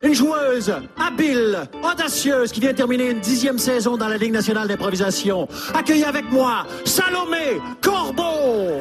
Une 0.00 0.14
joueuse 0.14 0.72
habile, 0.96 1.68
audacieuse 1.82 2.52
qui 2.52 2.60
vient 2.60 2.72
terminer 2.72 3.10
une 3.10 3.18
dixième 3.18 3.58
saison 3.58 3.96
dans 3.96 4.06
la 4.06 4.16
Ligue 4.16 4.30
nationale 4.30 4.68
d'improvisation. 4.68 5.48
Accueillez 5.74 6.04
avec 6.04 6.30
moi 6.30 6.64
Salomé 6.84 7.60
Corbeau. 7.80 8.80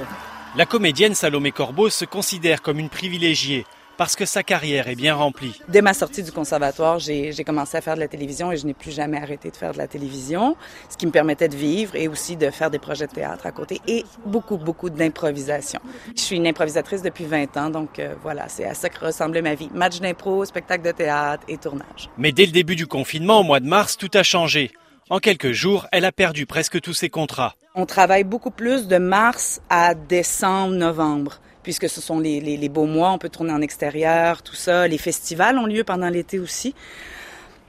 La 0.56 0.68
comédienne 0.68 1.16
Salomé 1.16 1.52
Corbeau 1.52 1.90
se 1.90 2.06
considère 2.06 2.62
comme 2.62 2.78
une 2.78 2.90
privilégiée 2.90 3.66
parce 3.98 4.16
que 4.16 4.26
sa 4.26 4.44
carrière 4.44 4.88
est 4.88 4.96
bien 4.96 5.16
remplie. 5.16 5.60
Dès 5.68 5.82
ma 5.82 5.94
sortie 5.94 6.24
du 6.24 6.32
conservatoire, 6.32 7.00
j'ai 7.00 7.44
commencé 7.46 7.78
à 7.78 7.82
faire 7.82 7.96
de 7.96 8.00
la 8.00 8.08
télévision 8.08 8.52
et 8.52 8.58
je 8.58 8.66
n'ai 8.66 8.74
plus 8.74 8.92
jamais 8.92 9.18
arrêté 9.18 9.50
de 9.50 9.56
faire 9.56 9.74
de 9.74 9.78
la 9.78 9.88
télévision, 9.88 10.56
ce 10.90 10.98
qui 10.98 11.06
me 11.06 11.12
permettait 11.12 11.50
de 11.50 11.56
vivre 11.56 11.96
et 11.96 12.08
aussi 12.08 12.36
de 12.36 12.50
faire 12.52 12.70
des 12.70 12.80
projets 12.80 13.08
de 13.08 13.12
théâtre 13.12 13.46
à 13.46 13.52
côté 13.52 13.82
et 13.88 14.06
beaucoup, 14.26 14.58
beaucoup 14.58 14.90
d'improvisation. 14.90 15.80
Je 16.16 16.22
suis 16.22 16.36
une 16.36 16.48
improvisatrice 16.48 17.02
depuis 17.02 17.26
20 17.26 17.58
ans, 17.58 17.70
donc 17.70 18.00
euh, 18.00 18.14
voilà, 18.22 18.48
c'est 18.48 18.66
à 18.66 18.74
ça 18.74 18.90
que 18.90 19.04
ressemblait 19.04 19.42
ma 19.42 19.56
vie. 19.56 19.70
Match 19.74 20.00
d'impro, 20.00 20.46
spectacle 20.46 20.86
de 20.86 20.92
théâtre 20.92 21.44
et 21.48 21.58
tournage. 21.58 22.10
Mais 22.18 22.32
dès 22.32 22.46
le 22.46 22.52
début 22.52 22.76
du 22.76 22.88
confinement, 22.88 23.40
au 23.40 23.44
mois 23.44 23.60
de 23.60 23.68
mars, 23.68 23.98
tout 23.98 24.12
a 24.14 24.24
changé. 24.24 24.72
En 25.10 25.20
quelques 25.20 25.54
jours, 25.54 25.88
elle 25.92 26.06
a 26.06 26.12
perdu 26.12 26.46
presque 26.46 26.82
tous 26.82 26.94
ses 26.94 27.10
contrats. 27.10 27.56
On 27.76 27.86
travaille 27.86 28.24
beaucoup 28.24 28.52
plus 28.52 28.88
de 28.88 28.98
mars 28.98 29.62
à 29.70 29.96
décembre, 29.96 30.76
novembre 30.76 31.40
puisque 31.68 31.90
ce 31.90 32.00
sont 32.00 32.22
les, 32.22 32.70
beaux 32.70 32.86
mois, 32.86 33.12
on 33.12 33.18
peut 33.18 33.28
tourner 33.28 33.52
en 33.52 33.62
extérieur, 33.62 34.42
tout 34.42 34.56
ça. 34.56 34.88
Les 34.88 34.98
festivals 34.98 35.58
ont 35.58 35.66
lieu 35.66 35.84
pendant 35.84 36.08
l'été 36.08 36.40
aussi. 36.40 36.74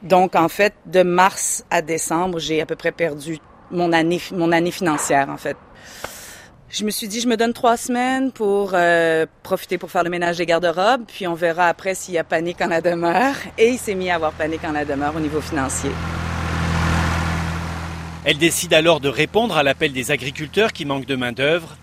Donc, 0.05 0.37
en 0.37 0.49
fait, 0.49 0.73
de 0.87 1.03
mars 1.03 1.65
à 1.69 1.83
décembre, 1.83 2.39
j'ai 2.39 2.61
à 2.61 2.67
peu 2.67 2.77
près 2.77 2.93
perdu 2.93 3.41
mon 3.73 3.93
année, 3.93 4.21
mon 4.31 4.53
année 4.53 4.71
financière, 4.71 5.29
en 5.31 5.37
fait. 5.37 5.57
Je 6.71 6.85
me 6.85 6.93
suis 6.93 7.09
dit, 7.09 7.21
je 7.21 7.27
me 7.27 7.37
donne 7.37 7.53
trois 7.53 7.77
semaines 7.77 8.31
pour 8.31 8.71
euh, 8.75 9.27
profiter 9.43 9.79
pour 9.79 9.91
faire 9.91 10.05
le 10.05 10.11
ménage 10.11 10.37
des 10.37 10.47
garde-robes, 10.47 11.03
puis 11.09 11.27
on 11.27 11.35
verra 11.35 11.67
après 11.67 11.97
s'il 11.97 12.15
y 12.15 12.19
a 12.19 12.25
panique 12.25 12.61
en 12.61 12.69
la 12.69 12.81
demeure. 12.81 13.35
Et 13.59 13.71
il 13.71 13.79
s'est 13.79 13.97
mis 13.97 14.11
à 14.11 14.15
avoir 14.15 14.31
panique 14.31 14.63
en 14.63 14.71
la 14.71 14.85
demeure 14.85 15.17
au 15.17 15.21
niveau 15.21 15.41
financier. 15.41 15.91
Elle 18.25 18.39
décide 18.39 18.75
alors 18.75 19.01
de 19.01 19.09
répondre 19.09 19.57
à 19.57 19.65
l'appel 19.65 19.93
des 19.93 20.13
agriculteurs 20.13 20.73
qui 20.73 20.85
manquent 20.85 21.07
de 21.07 21.17
main-d'œuvre 21.17 21.77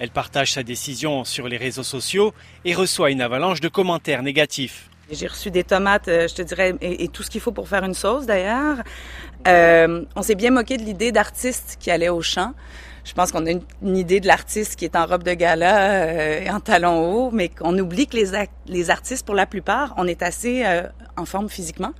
elle 0.00 0.10
partage 0.10 0.54
sa 0.54 0.62
décision 0.62 1.24
sur 1.24 1.46
les 1.46 1.58
réseaux 1.58 1.84
sociaux 1.84 2.32
et 2.64 2.74
reçoit 2.74 3.10
une 3.10 3.20
avalanche 3.20 3.60
de 3.60 3.68
commentaires 3.68 4.22
négatifs. 4.22 4.88
J'ai 5.12 5.26
reçu 5.26 5.50
des 5.50 5.62
tomates, 5.62 6.08
euh, 6.08 6.26
je 6.26 6.34
te 6.34 6.42
dirais, 6.42 6.74
et, 6.80 7.08
tout 7.08 7.22
ce 7.22 7.30
qu'il 7.30 7.40
faut 7.40 7.52
pour 7.52 7.68
faire 7.68 7.84
une 7.84 7.94
sauce 7.94 8.26
d'ailleurs. 8.26 8.78
Euh, 9.46 10.04
on 10.16 10.22
s'est 10.22 10.36
bien 10.36 10.50
moqué 10.50 10.76
de 10.78 10.82
l'idée 10.82 11.12
d'artiste 11.12 11.76
qui 11.78 11.90
allait 11.90 12.08
au 12.08 12.22
champ. 12.22 12.54
Je 13.04 13.12
pense 13.12 13.32
qu'on 13.32 13.44
a 13.46 13.50
une, 13.50 13.96
idée 13.96 14.20
de 14.20 14.26
l'artiste 14.26 14.76
qui 14.76 14.84
est 14.84 14.96
en 14.96 15.04
robe 15.04 15.22
de 15.22 15.34
gala 15.34 15.90
euh, 15.90 16.44
et 16.44 16.50
en 16.50 16.60
talons 16.60 17.00
hauts, 17.00 17.30
mais 17.30 17.48
qu'on 17.48 17.76
oublie 17.78 18.06
que 18.06 18.16
les, 18.16 18.30
les 18.66 18.90
artistes, 18.90 19.26
pour 19.26 19.34
la 19.34 19.46
plupart, 19.46 19.94
on 19.96 20.06
est 20.06 20.22
assez 20.22 20.64
en 21.16 21.24
forme 21.24 21.48
physiquement 21.48 21.92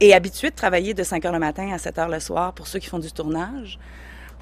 et 0.00 0.14
habitués 0.14 0.50
de 0.50 0.56
travailler 0.56 0.92
de 0.92 1.02
5 1.02 1.24
heures 1.26 1.32
le 1.32 1.38
matin 1.38 1.70
à 1.72 1.78
7 1.78 1.98
heures 1.98 2.08
le 2.08 2.20
soir 2.20 2.52
pour 2.52 2.66
ceux 2.66 2.78
qui 2.78 2.88
font 2.88 2.98
du 2.98 3.12
tournage. 3.12 3.78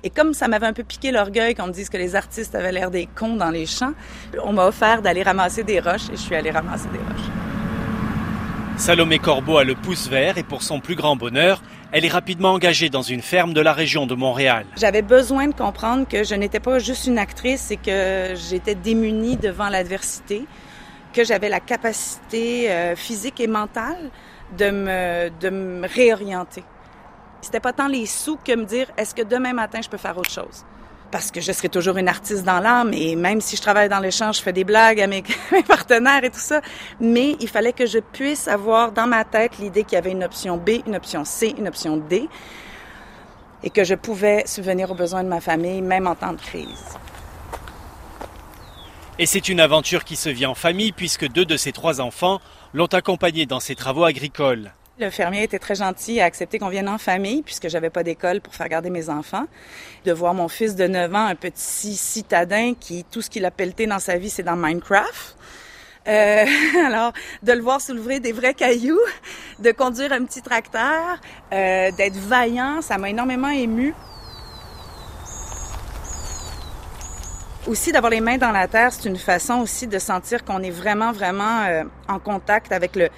Et 0.05 0.11
comme 0.11 0.33
ça 0.33 0.47
m'avait 0.47 0.67
un 0.67 0.73
peu 0.73 0.85
piqué 0.85 1.11
l'orgueil 1.11 1.55
qu'on 1.55 1.67
me 1.67 1.73
dise 1.73 1.89
que 1.89 1.97
les 1.97 2.15
artistes 2.15 2.55
avaient 2.55 2.73
l'air 2.73 2.91
des 2.91 3.07
cons 3.07 3.37
dans 3.37 3.51
les 3.51 3.67
champs, 3.67 3.95
on 4.45 4.53
m'a 4.53 4.67
offert 4.67 5.03
d'aller 5.03 5.23
ramasser 5.23 5.65
des 5.65 5.81
roches 5.81 6.09
et 6.13 6.17
je 6.17 6.21
suis 6.21 6.35
allée 6.35 6.51
ramasser 6.51 6.89
des 6.93 6.99
roches. 6.99 7.29
Salomé 8.77 9.19
Corbeau 9.19 9.59
a 9.59 9.65
le 9.65 9.75
pouce 9.75 10.09
vert 10.09 10.39
et 10.39 10.45
pour 10.45 10.63
son 10.63 10.79
plus 10.79 10.95
grand 10.95 11.17
bonheur, 11.17 11.63
elle 11.91 12.05
est 12.05 12.13
rapidement 12.13 12.53
engagée 12.53 12.91
dans 12.91 13.03
une 13.03 13.23
ferme 13.23 13.53
de 13.53 13.61
la 13.61 13.73
région 13.73 14.07
de 14.07 14.15
Montréal. 14.15 14.67
J'avais 14.77 15.03
besoin 15.03 15.49
de 15.49 15.55
comprendre 15.55 16.07
que 16.07 16.23
je 16.23 16.37
n'étais 16.37 16.61
pas 16.61 16.79
juste 16.79 17.09
une 17.09 17.19
actrice 17.19 17.73
et 17.73 17.77
que 17.77 18.35
j'étais 18.37 18.77
démunie 18.77 19.37
devant 19.37 19.69
l'adversité, 19.69 20.45
que 21.13 21.25
j'avais 21.25 21.49
la 21.49 21.59
capacité 21.59 22.71
euh, 22.71 22.95
physique 22.95 23.41
et 23.41 23.49
mentale 23.49 24.11
de 24.57 24.71
me, 24.71 25.31
de 25.41 25.51
me 25.51 25.89
réorienter. 25.89 26.63
C'était 27.41 27.61
pas 27.61 27.73
tant 27.73 27.89
les 27.89 28.07
sous 28.07 28.37
que 28.37 28.55
me 28.55 28.65
dire 28.65 28.87
est-ce 28.97 29.15
que 29.15 29.23
demain 29.23 29.53
matin 29.53 29.81
je 29.83 29.89
peux 29.89 29.97
faire 29.97 30.17
autre 30.19 30.31
chose? 30.31 30.65
Parce 31.11 31.31
que 31.31 31.41
je 31.41 31.53
serai 31.53 31.69
toujours 31.69 31.97
une 31.97 32.09
artiste 32.09 32.45
dans 32.45 32.61
l'âme 32.61 32.93
et 32.93 33.17
même 33.17 33.41
si 33.41 33.57
je 33.57 33.63
travaille 33.63 33.89
dans 33.89 34.01
l'échange, 34.01 34.39
je 34.39 34.43
fais 34.43 34.53
des 34.53 34.65
blagues 34.65 35.01
à 35.03 35.07
mes, 35.07 35.23
partenaires 35.67 36.25
et 36.25 36.31
tout 36.31 36.39
ça. 36.39 36.61
Mais 37.01 37.37
il 37.41 37.49
fallait 37.49 37.73
que 37.73 37.87
je 37.87 37.99
puisse 37.99 38.49
avoir 38.49 38.93
dans 38.93 39.07
ma 39.07 39.25
tête 39.25 39.59
l'idée 39.59 39.85
qu'il 39.85 39.95
y 39.95 39.99
avait 39.99 40.13
une 40.13 40.25
option 40.25 40.57
B, 40.57 40.71
une 40.87 40.97
option 40.97 41.25
C, 41.25 41.55
une 41.57 41.69
option 41.69 41.97
D 41.97 42.29
et 43.63 43.71
que 43.71 43.85
je 43.85 43.95
pouvais 43.95 44.47
subvenir 44.47 44.91
aux 44.91 44.95
besoins 44.95 45.25
de 45.25 45.29
ma 45.29 45.41
famille 45.41 45.83
même 45.83 46.07
en 46.07 46.15
temps 46.15 46.33
de 46.33 46.41
crise. 46.41 46.99
Et 49.19 49.27
c'est 49.27 49.49
une 49.49 49.59
aventure 49.59 50.05
qui 50.05 50.15
se 50.15 50.29
vit 50.29 50.47
en 50.47 50.55
famille 50.55 50.93
puisque 50.93 51.29
deux 51.29 51.45
de 51.45 51.57
ses 51.57 51.73
trois 51.73 52.01
enfants 52.01 52.41
l'ont 52.73 52.87
accompagnée 52.87 53.47
dans 53.47 53.59
ses 53.59 53.75
travaux 53.75 54.05
agricoles. 54.05 54.73
Le 55.01 55.11
fermier 55.11 55.45
était 55.45 55.61
très 55.61 55.77
gentil 55.77 56.21
à 56.21 56.25
accepter 56.25 56.59
qu'on 56.59 56.71
vienne 56.71 56.89
en 56.89 56.99
famille 56.99 57.43
puisque 57.43 57.69
j'avais 57.69 57.91
pas 57.91 58.03
d'école 58.03 58.41
pour 58.41 58.57
faire 58.57 58.69
garder 58.69 58.91
mes 58.91 59.09
enfants. 59.09 59.47
De 60.05 60.11
voir 60.11 60.35
mon 60.35 60.49
fils 60.49 60.75
de 60.75 60.89
9 60.89 61.15
ans, 61.15 61.27
un 61.27 61.37
petit 61.37 61.95
citadin 61.95 62.75
qui, 62.75 63.05
tout 63.05 63.23
ce 63.23 63.31
qu'il 63.31 63.45
a 63.45 63.53
pelleté 63.53 63.87
dans 63.87 64.01
sa 64.01 64.17
vie, 64.19 64.29
c'est 64.29 64.43
dans 64.43 64.57
Minecraft. 64.57 65.37
Euh, 66.09 66.45
alors, 66.85 67.13
de 67.45 67.53
le 67.53 67.61
voir 67.61 67.81
soulever 67.81 68.19
des 68.19 68.33
vrais 68.33 68.55
cailloux, 68.55 68.99
de 69.61 69.71
conduire 69.71 70.13
un 70.13 70.25
petit 70.25 70.43
tracteur, 70.43 71.21
euh, 71.53 71.93
d'être 71.93 72.17
vaillant, 72.17 72.83
ça 72.83 72.99
m'a 72.99 73.11
énormément 73.11 73.51
ému. 73.51 73.95
Aussi, 77.69 77.93
d'avoir 77.93 78.11
les 78.11 78.21
mains 78.21 78.39
dans 78.39 78.51
la 78.51 78.67
terre, 78.67 78.93
c'est 78.93 79.09
une 79.09 79.19
façon 79.19 79.61
aussi 79.61 79.87
de 79.87 79.99
sentir 80.01 80.45
qu'on 80.45 80.63
est 80.63 80.71
vraiment, 80.71 81.13
vraiment 81.13 81.63
euh, 81.69 81.85
en 82.09 82.19
contact 82.19 82.73
avec 82.73 82.97
le, 82.97 83.11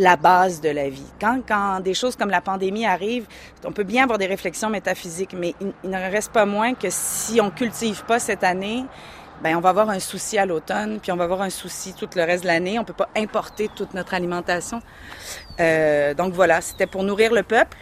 la 0.00 0.16
base 0.16 0.62
de 0.62 0.70
la 0.70 0.88
vie. 0.88 1.04
Quand, 1.20 1.40
quand 1.46 1.80
des 1.80 1.92
choses 1.92 2.16
comme 2.16 2.30
la 2.30 2.40
pandémie 2.40 2.86
arrivent, 2.86 3.26
on 3.64 3.72
peut 3.72 3.84
bien 3.84 4.04
avoir 4.04 4.18
des 4.18 4.26
réflexions 4.26 4.70
métaphysiques, 4.70 5.34
mais 5.34 5.54
il, 5.60 5.90
ne 5.90 5.96
reste 5.96 6.32
pas 6.32 6.46
moins 6.46 6.72
que 6.72 6.88
si 6.88 7.38
on 7.40 7.50
cultive 7.50 8.04
pas 8.06 8.18
cette 8.18 8.42
année, 8.42 8.84
ben 9.42 9.56
on 9.56 9.60
va 9.60 9.68
avoir 9.68 9.90
un 9.90 10.00
souci 10.00 10.38
à 10.38 10.46
l'automne, 10.46 11.00
puis 11.00 11.12
on 11.12 11.16
va 11.16 11.24
avoir 11.24 11.42
un 11.42 11.50
souci 11.50 11.92
tout 11.92 12.08
le 12.16 12.22
reste 12.22 12.44
de 12.44 12.48
l'année. 12.48 12.78
On 12.78 12.84
peut 12.84 12.94
pas 12.94 13.10
importer 13.14 13.68
toute 13.74 13.92
notre 13.92 14.14
alimentation. 14.14 14.80
Euh, 15.60 16.14
donc 16.14 16.32
voilà, 16.32 16.62
c'était 16.62 16.86
pour 16.86 17.04
nourrir 17.04 17.34
le 17.34 17.42
peuple. 17.42 17.76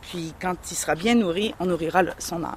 Puis 0.00 0.32
quand 0.40 0.56
il 0.70 0.74
sera 0.74 0.94
bien 0.94 1.14
nourri, 1.14 1.54
on 1.60 1.66
nourrira 1.66 2.02
son 2.18 2.44
âme. 2.44 2.56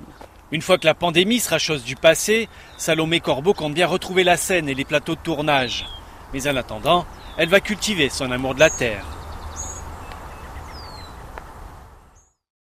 Une 0.51 0.61
fois 0.61 0.77
que 0.77 0.85
la 0.85 0.93
pandémie 0.93 1.39
sera 1.39 1.59
chose 1.59 1.83
du 1.83 1.97
passé, 1.97 2.47
Salomé 2.77 3.19
Corbeau 3.19 3.53
compte 3.53 3.73
bien 3.73 3.87
retrouver 3.87 4.23
la 4.23 4.37
scène 4.37 4.69
et 4.69 4.73
les 4.73 4.85
plateaux 4.85 5.15
de 5.15 5.21
tournage. 5.21 5.85
Mais 6.33 6.47
en 6.47 6.55
attendant, 6.55 7.05
elle 7.37 7.49
va 7.49 7.59
cultiver 7.59 8.09
son 8.09 8.31
amour 8.31 8.55
de 8.55 8.59
la 8.59 8.69
terre. 8.69 9.05